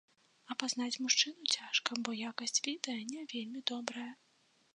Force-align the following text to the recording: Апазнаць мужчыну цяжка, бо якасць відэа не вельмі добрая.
Апазнаць 0.53 1.01
мужчыну 1.07 1.49
цяжка, 1.57 1.91
бо 2.07 2.15
якасць 2.31 2.63
відэа 2.69 2.97
не 3.13 3.21
вельмі 3.35 3.59
добрая. 3.75 4.13